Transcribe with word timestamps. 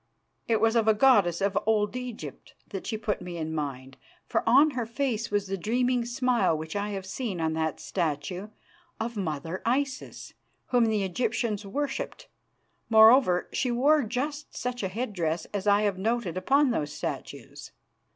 It 0.47 0.59
was 0.59 0.75
of 0.75 0.87
a 0.87 0.95
goddess 0.95 1.41
of 1.41 1.55
Old 1.67 1.95
Egypt 1.95 2.55
that 2.69 2.87
she 2.87 2.97
put 2.97 3.21
me 3.21 3.37
in 3.37 3.53
mind, 3.53 3.97
for 4.25 4.41
on 4.49 4.71
her 4.71 4.87
face 4.87 5.29
was 5.29 5.45
the 5.45 5.59
dreaming 5.59 6.05
smile 6.05 6.57
which 6.57 6.75
I 6.75 6.89
have 6.89 7.05
seen 7.05 7.39
on 7.39 7.53
that 7.53 7.73
of 7.73 7.77
a 7.77 7.81
statue 7.81 8.47
of 8.99 9.15
mother 9.15 9.61
Isis 9.63 10.33
whom 10.69 10.85
the 10.85 11.03
Egyptians 11.03 11.67
worshipped. 11.67 12.29
Moreover, 12.89 13.47
she 13.53 13.69
wore 13.69 14.01
just 14.01 14.57
such 14.57 14.81
a 14.81 14.87
headdress 14.87 15.45
as 15.53 15.67
I 15.67 15.83
have 15.83 15.99
noted 15.99 16.35
upon 16.35 16.71
those 16.71 16.91
statues. 16.91 17.71